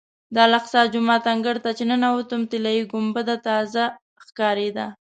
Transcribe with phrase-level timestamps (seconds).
[0.33, 3.83] د الاقصی جومات انګړ ته چې ننوتم طلایي ګنبده تازه
[4.25, 4.85] ښکارېده.